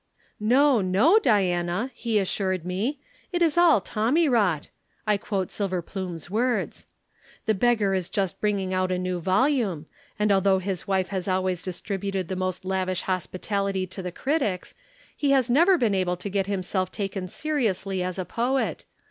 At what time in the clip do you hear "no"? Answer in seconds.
0.55-0.81, 0.81-1.19